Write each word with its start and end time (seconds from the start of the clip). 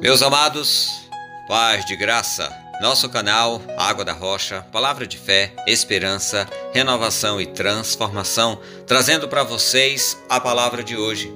Meus 0.00 0.22
amados, 0.22 0.90
paz 1.48 1.84
de 1.86 1.96
graça, 1.96 2.52
nosso 2.80 3.08
canal 3.08 3.62
Água 3.76 4.04
da 4.04 4.12
Rocha, 4.12 4.66
palavra 4.70 5.06
de 5.06 5.16
fé, 5.16 5.52
esperança, 5.66 6.46
renovação 6.74 7.40
e 7.40 7.46
transformação, 7.46 8.60
trazendo 8.86 9.28
para 9.28 9.42
vocês 9.42 10.18
a 10.28 10.38
palavra 10.38 10.82
de 10.82 10.96
hoje. 10.96 11.32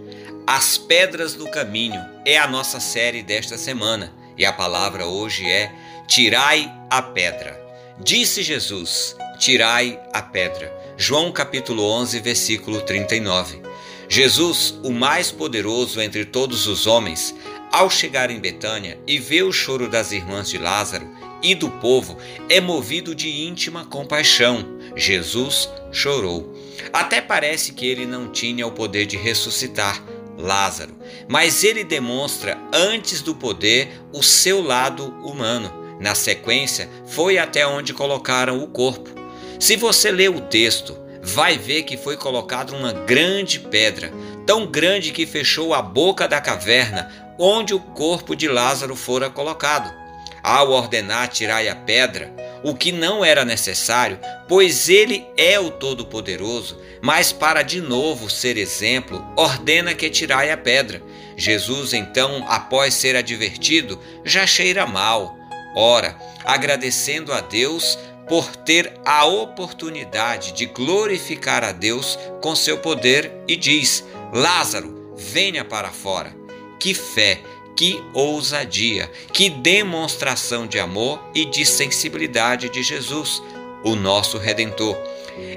As 0.46 0.76
pedras 0.76 1.34
do 1.34 1.50
caminho 1.50 2.00
é 2.24 2.36
a 2.36 2.46
nossa 2.46 2.80
série 2.80 3.22
desta 3.22 3.56
semana 3.56 4.12
e 4.36 4.44
a 4.44 4.52
palavra 4.52 5.06
hoje 5.06 5.44
é 5.48 5.72
Tirai 6.06 6.70
a 6.90 7.00
pedra. 7.00 7.58
Disse 7.98 8.42
Jesus: 8.42 9.16
Tirai 9.38 9.98
a 10.12 10.20
pedra. 10.20 10.72
João 10.96 11.32
capítulo 11.32 11.84
11, 11.84 12.20
versículo 12.20 12.80
39. 12.82 13.62
Jesus, 14.08 14.74
o 14.82 14.90
mais 14.90 15.30
poderoso 15.30 16.00
entre 16.00 16.24
todos 16.24 16.66
os 16.66 16.86
homens, 16.86 17.34
ao 17.72 17.90
chegar 17.90 18.30
em 18.30 18.40
Betânia 18.40 18.98
e 19.06 19.18
ver 19.18 19.42
o 19.42 19.52
choro 19.52 19.88
das 19.88 20.12
irmãs 20.12 20.48
de 20.48 20.58
Lázaro 20.58 21.08
e 21.42 21.54
do 21.54 21.70
povo, 21.70 22.16
é 22.48 22.60
movido 22.60 23.14
de 23.14 23.28
íntima 23.42 23.84
compaixão. 23.84 24.78
Jesus 24.96 25.68
chorou. 25.92 26.54
Até 26.92 27.20
parece 27.20 27.72
que 27.72 27.86
ele 27.86 28.06
não 28.06 28.30
tinha 28.30 28.66
o 28.66 28.72
poder 28.72 29.06
de 29.06 29.16
ressuscitar 29.16 30.02
Lázaro, 30.36 30.94
mas 31.28 31.64
ele 31.64 31.82
demonstra 31.82 32.56
antes 32.72 33.20
do 33.20 33.34
poder 33.34 34.00
o 34.12 34.22
seu 34.22 34.62
lado 34.62 35.06
humano. 35.24 35.98
Na 36.00 36.14
sequência, 36.14 36.88
foi 37.06 37.38
até 37.38 37.66
onde 37.66 37.92
colocaram 37.92 38.62
o 38.62 38.68
corpo. 38.68 39.10
Se 39.58 39.76
você 39.76 40.12
ler 40.12 40.30
o 40.30 40.40
texto, 40.42 40.96
vai 41.22 41.58
ver 41.58 41.82
que 41.82 41.96
foi 41.96 42.16
colocado 42.16 42.74
uma 42.74 42.92
grande 42.92 43.58
pedra, 43.58 44.12
tão 44.46 44.64
grande 44.64 45.10
que 45.10 45.26
fechou 45.26 45.74
a 45.74 45.82
boca 45.82 46.28
da 46.28 46.40
caverna 46.40 47.27
onde 47.38 47.72
o 47.72 47.80
corpo 47.80 48.34
de 48.34 48.48
Lázaro 48.48 48.96
fora 48.96 49.30
colocado. 49.30 49.96
Ao 50.42 50.70
ordenar 50.70 51.28
tirar 51.28 51.66
a 51.66 51.74
pedra, 51.74 52.34
o 52.62 52.74
que 52.74 52.90
não 52.90 53.24
era 53.24 53.44
necessário, 53.44 54.18
pois 54.48 54.88
ele 54.88 55.26
é 55.36 55.58
o 55.58 55.70
Todo-Poderoso, 55.70 56.80
mas 57.02 57.32
para 57.32 57.62
de 57.62 57.80
novo 57.80 58.30
ser 58.30 58.56
exemplo, 58.56 59.24
ordena 59.36 59.94
que 59.94 60.10
tirai 60.10 60.50
a 60.50 60.56
pedra. 60.56 61.02
Jesus, 61.36 61.92
então, 61.92 62.44
após 62.48 62.94
ser 62.94 63.14
advertido, 63.14 64.00
já 64.24 64.46
cheira 64.46 64.86
mal. 64.86 65.36
Ora, 65.76 66.16
agradecendo 66.44 67.32
a 67.32 67.40
Deus 67.40 67.98
por 68.28 68.56
ter 68.56 68.92
a 69.04 69.24
oportunidade 69.24 70.52
de 70.52 70.66
glorificar 70.66 71.64
a 71.64 71.72
Deus 71.72 72.18
com 72.42 72.54
seu 72.54 72.78
poder, 72.78 73.32
e 73.46 73.56
diz: 73.56 74.04
Lázaro, 74.32 75.12
venha 75.16 75.64
para 75.64 75.90
fora. 75.90 76.37
Que 76.78 76.94
fé, 76.94 77.40
que 77.76 78.02
ousadia, 78.12 79.10
que 79.32 79.48
demonstração 79.48 80.66
de 80.66 80.78
amor 80.78 81.22
e 81.34 81.44
de 81.44 81.64
sensibilidade 81.64 82.68
de 82.68 82.82
Jesus, 82.82 83.42
o 83.84 83.94
nosso 83.94 84.38
redentor. 84.38 84.96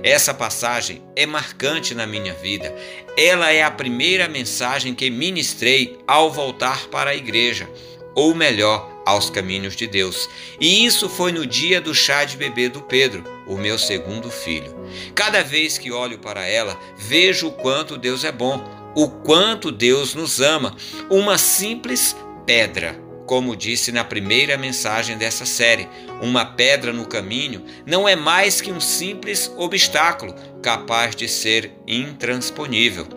Essa 0.04 0.34
passagem 0.34 1.02
é 1.16 1.26
marcante 1.26 1.96
na 1.96 2.06
minha 2.06 2.34
vida. 2.34 2.76
Ela 3.18 3.52
é 3.52 3.64
a 3.64 3.72
primeira 3.72 4.28
mensagem 4.28 4.94
que 4.94 5.10
ministrei 5.10 5.98
ao 6.08 6.32
voltar 6.32 6.88
para 6.88 7.10
a 7.10 7.16
igreja, 7.16 7.68
ou 8.14 8.36
melhor, 8.36 9.02
aos 9.06 9.30
caminhos 9.30 9.76
de 9.76 9.88
Deus. 9.88 10.30
E 10.60 10.86
isso 10.86 11.10
foi 11.10 11.32
no 11.32 11.46
dia 11.46 11.82
do 11.82 11.94
chá 11.96 12.24
de 12.24 12.38
bebê 12.38 12.70
do 12.70 12.82
Pedro, 12.82 13.24
o 13.48 13.58
meu 13.58 13.80
segundo 13.80 14.30
filho. 14.30 14.76
Cada 15.16 15.42
vez 15.44 15.78
que 15.78 15.92
olho 15.92 16.20
para 16.20 16.46
ela, 16.46 16.80
vejo 16.98 17.48
o 17.48 17.52
quanto 17.52 17.98
Deus 17.98 18.24
é 18.24 18.32
bom, 18.32 18.64
o 18.96 19.08
quanto 19.08 19.72
Deus 19.72 20.14
nos 20.14 20.40
ama. 20.40 20.76
Uma 21.10 21.38
simples 21.38 22.16
pedra, 22.46 23.00
como 23.26 23.56
disse 23.56 23.92
na 23.92 24.04
primeira 24.04 24.58
mensagem 24.58 25.18
dessa 25.18 25.46
série. 25.46 25.88
Uma 26.22 26.46
pedra 26.46 26.92
no 26.92 27.06
caminho 27.06 27.64
não 27.86 28.08
é 28.08 28.16
mais 28.16 28.62
que 28.62 28.72
um 28.72 28.80
simples 28.80 29.52
obstáculo 29.58 30.36
capaz 30.62 31.16
de 31.16 31.28
ser 31.28 31.72
intransponível. 31.88 33.08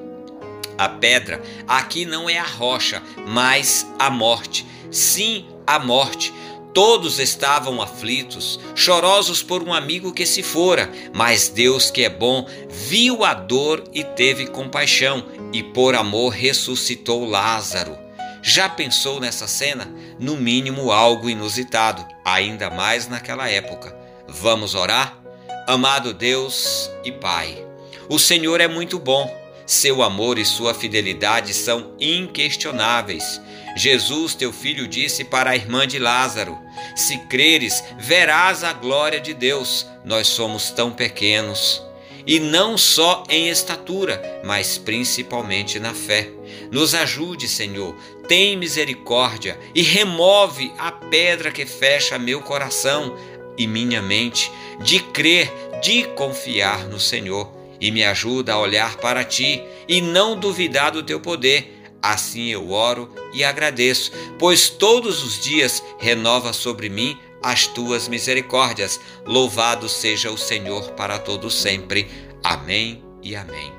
A 0.77 0.89
pedra 0.89 1.41
aqui 1.69 2.05
não 2.05 2.29
é 2.29 2.39
a 2.39 2.45
rocha, 2.45 3.03
mas 3.27 3.87
a 3.99 4.11
morte. 4.11 4.67
Sim, 4.91 5.47
a 5.67 5.79
morte. 5.79 6.33
Todos 6.75 7.21
estavam 7.21 7.81
aflitos, 7.81 8.59
chorosos 8.75 9.45
por 9.45 9.63
um 9.63 9.73
amigo 9.73 10.13
que 10.13 10.27
se 10.27 10.43
fora, 10.43 10.91
mas 11.15 11.49
Deus, 11.49 11.89
que 11.89 12.03
é 12.03 12.09
bom, 12.09 12.49
viu 12.69 13.25
a 13.25 13.33
dor 13.33 13.85
e 13.93 14.03
teve 14.03 14.49
compaixão, 14.49 15.25
e 15.53 15.63
por 15.63 15.95
amor 15.95 16.31
ressuscitou 16.31 17.25
Lázaro. 17.25 17.97
Já 18.43 18.69
pensou 18.69 19.21
nessa 19.21 19.47
cena? 19.47 19.89
No 20.19 20.37
mínimo 20.37 20.91
algo 20.91 21.31
inusitado, 21.31 22.05
ainda 22.25 22.69
mais 22.69 23.07
naquela 23.07 23.49
época. 23.49 23.97
Vamos 24.27 24.75
orar? 24.75 25.17
Amado 25.69 26.13
Deus 26.13 26.91
e 27.05 27.13
Pai, 27.13 27.65
o 28.09 28.19
Senhor 28.19 28.61
é 28.61 28.67
muito 28.67 28.99
bom, 28.99 29.33
seu 29.67 30.03
amor 30.03 30.39
e 30.39 30.45
sua 30.45 30.75
fidelidade 30.75 31.55
são 31.55 31.95
inquestionáveis. 31.99 33.41
Jesus, 33.77 34.35
teu 34.35 34.53
filho, 34.53 34.87
disse 34.87 35.25
para 35.25 35.51
a 35.51 35.57
irmã 35.57 35.87
de 35.87 35.99
Lázaro: 35.99 36.59
Se 36.95 37.19
creres, 37.27 37.83
verás 37.99 38.63
a 38.63 38.73
glória 38.73 39.21
de 39.21 39.35
Deus. 39.35 39.87
Nós 40.05 40.29
somos 40.29 40.71
tão 40.71 40.93
pequenos. 40.93 41.83
E 42.27 42.41
não 42.41 42.79
só 42.79 43.25
em 43.29 43.49
estatura, 43.49 44.41
mas 44.45 44.79
principalmente 44.79 45.79
na 45.79 45.93
fé. 45.93 46.31
Nos 46.71 46.95
ajude, 46.95 47.47
Senhor, 47.47 47.95
tem 48.27 48.57
misericórdia 48.57 49.59
e 49.75 49.83
remove 49.83 50.73
a 50.79 50.91
pedra 50.91 51.51
que 51.51 51.67
fecha 51.67 52.19
meu 52.19 52.41
coração 52.41 53.15
e 53.59 53.67
minha 53.67 54.01
mente 54.01 54.51
de 54.81 55.01
crer, 55.01 55.53
de 55.83 56.05
confiar 56.15 56.87
no 56.87 56.99
Senhor. 56.99 57.64
E 57.85 57.91
me 57.91 58.03
ajuda 58.03 58.55
a 58.55 58.59
olhar 58.59 58.97
para 58.97 59.23
ti 59.23 59.63
e 59.87 60.01
não 60.01 60.39
duvidar 60.39 60.91
do 60.91 61.03
teu 61.03 61.21
poder 61.21 61.85
Assim 62.05 62.49
eu 62.49 62.71
oro 62.71 63.11
e 63.33 63.43
agradeço, 63.43 64.13
pois 64.39 64.69
todos 64.69 65.25
os 65.25 65.41
dias 65.43 65.83
renova 65.99 66.53
sobre 66.53 66.91
mim 66.91 67.19
as 67.43 67.67
tuas 67.67 68.09
misericórdias. 68.09 69.01
Louvado 69.25 69.89
seja 69.89 70.31
o 70.31 70.37
Senhor 70.37 70.91
para 70.91 71.19
todo 71.19 71.51
sempre. 71.51 72.07
Amém 72.43 73.03
e 73.23 73.35
amém. 73.35 73.73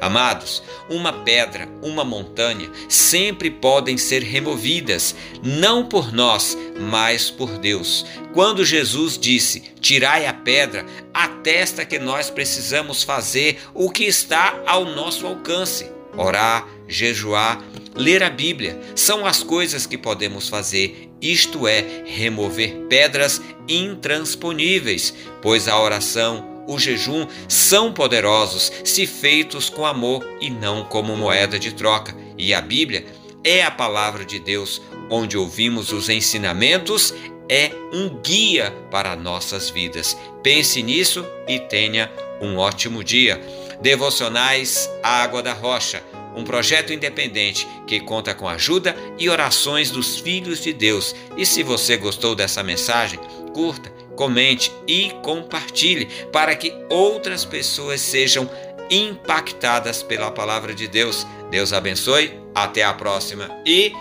Amados, 0.00 0.62
uma 0.88 1.12
pedra, 1.12 1.68
uma 1.82 2.04
montanha 2.04 2.70
sempre 2.88 3.50
podem 3.50 3.98
ser 3.98 4.22
removidas, 4.22 5.16
não 5.42 5.84
por 5.84 6.12
nós, 6.12 6.56
mas 6.78 7.30
por 7.30 7.58
Deus. 7.58 8.06
Quando 8.32 8.64
Jesus 8.64 9.18
disse: 9.18 9.71
Tirai 9.82 10.26
a 10.26 10.32
pedra, 10.32 10.86
atesta 11.12 11.84
que 11.84 11.98
nós 11.98 12.30
precisamos 12.30 13.02
fazer 13.02 13.60
o 13.74 13.90
que 13.90 14.04
está 14.04 14.62
ao 14.66 14.86
nosso 14.86 15.26
alcance 15.26 15.90
orar, 16.16 16.66
jejuar, 16.88 17.62
ler 17.94 18.22
a 18.22 18.30
Bíblia 18.30 18.78
são 18.94 19.26
as 19.26 19.42
coisas 19.42 19.86
que 19.86 19.96
podemos 19.96 20.48
fazer, 20.48 21.10
isto 21.20 21.66
é, 21.66 22.02
remover 22.04 22.86
pedras 22.88 23.40
intransponíveis, 23.68 25.14
pois 25.40 25.68
a 25.68 25.80
oração, 25.80 26.64
o 26.66 26.78
jejum 26.78 27.26
são 27.48 27.92
poderosos 27.92 28.72
se 28.84 29.06
feitos 29.06 29.68
com 29.68 29.86
amor 29.86 30.26
e 30.40 30.50
não 30.50 30.84
como 30.84 31.16
moeda 31.16 31.58
de 31.58 31.72
troca. 31.74 32.14
E 32.38 32.54
a 32.54 32.60
Bíblia 32.60 33.04
é 33.44 33.62
a 33.62 33.70
palavra 33.70 34.24
de 34.24 34.38
Deus, 34.38 34.80
onde 35.10 35.36
ouvimos 35.36 35.92
os 35.92 36.08
ensinamentos, 36.08 37.12
é 37.48 37.70
um 37.92 38.08
guia 38.20 38.70
para 38.90 39.16
nossas 39.16 39.70
vidas. 39.70 40.16
Pense 40.42 40.82
nisso 40.82 41.24
e 41.46 41.58
tenha 41.58 42.10
um 42.40 42.56
ótimo 42.56 43.02
dia. 43.04 43.40
Devocionais 43.80 44.90
Água 45.02 45.42
da 45.42 45.52
Rocha, 45.52 46.02
um 46.34 46.44
projeto 46.44 46.92
independente 46.92 47.66
que 47.86 48.00
conta 48.00 48.34
com 48.34 48.48
ajuda 48.48 48.96
e 49.18 49.28
orações 49.28 49.90
dos 49.90 50.18
filhos 50.18 50.60
de 50.60 50.72
Deus. 50.72 51.14
E 51.36 51.44
se 51.44 51.62
você 51.62 51.96
gostou 51.96 52.34
dessa 52.34 52.62
mensagem, 52.62 53.18
curta, 53.52 53.90
comente 54.16 54.72
e 54.86 55.10
compartilhe 55.22 56.06
para 56.32 56.54
que 56.54 56.72
outras 56.88 57.44
pessoas 57.44 58.00
sejam 58.00 58.48
impactadas 58.90 60.02
pela 60.02 60.30
palavra 60.30 60.74
de 60.74 60.86
Deus. 60.86 61.26
Deus 61.50 61.72
abençoe, 61.72 62.38
até 62.54 62.82
a 62.82 62.92
próxima 62.92 63.48
e 63.66 63.92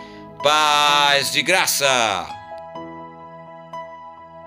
paz 0.44 1.32
de 1.32 1.42
graça! 1.42 2.41